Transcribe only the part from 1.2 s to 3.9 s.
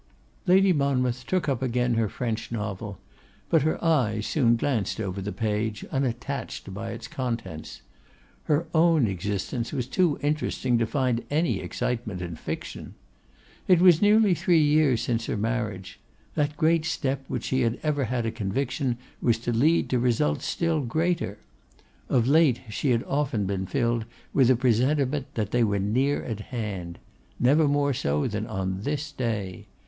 took up again her French novel; but her